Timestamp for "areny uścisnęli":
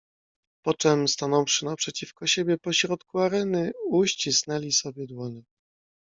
3.19-4.71